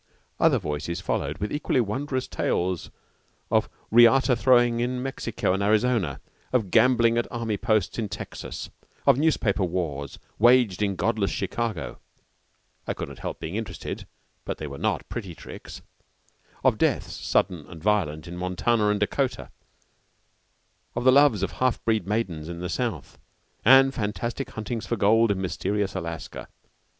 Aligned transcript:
Other 0.39 0.57
voices 0.57 0.99
followed, 0.99 1.37
with 1.37 1.51
equally 1.53 1.79
wondrous 1.79 2.27
tales 2.27 2.89
of 3.51 3.69
riata 3.91 4.35
throwing 4.35 4.79
in 4.79 5.03
Mexico 5.03 5.53
and 5.53 5.61
Arizona, 5.61 6.19
of 6.51 6.71
gambling 6.71 7.19
at 7.19 7.27
army 7.31 7.55
posts 7.55 7.99
in 7.99 8.09
Texas, 8.09 8.71
of 9.05 9.19
newspaper 9.19 9.63
wars 9.63 10.17
waged 10.39 10.81
in 10.81 10.95
godless 10.95 11.29
Chicago 11.29 11.99
(I 12.87 12.95
could 12.95 13.09
not 13.09 13.19
help 13.19 13.39
being 13.39 13.55
interested, 13.55 14.07
but 14.43 14.57
they 14.57 14.65
were 14.65 14.79
not 14.79 15.07
pretty 15.07 15.35
tricks), 15.35 15.83
of 16.63 16.79
deaths 16.79 17.13
sudden 17.13 17.67
and 17.67 17.79
violent 17.83 18.27
in 18.27 18.37
Montana 18.37 18.87
and 18.89 18.99
Dakota, 18.99 19.51
of 20.95 21.03
the 21.03 21.11
loves 21.11 21.43
of 21.43 21.51
half 21.51 21.85
breed 21.85 22.07
maidens 22.07 22.49
in 22.49 22.57
the 22.59 22.69
South, 22.69 23.19
and 23.63 23.93
fantastic 23.93 24.49
huntings 24.49 24.87
for 24.87 24.95
gold 24.95 25.29
in 25.29 25.39
mysterious 25.39 25.93
Alaska. 25.93 26.47